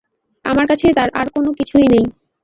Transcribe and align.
আমার 0.45 0.65
কাছে 0.67 0.87
তার 0.97 1.09
আর 1.19 1.27
কোনো 1.35 1.49
কিছুই 1.59 1.87
নেই। 1.93 2.05